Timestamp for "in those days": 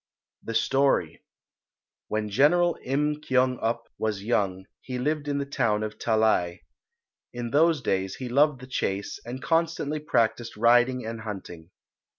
7.33-8.15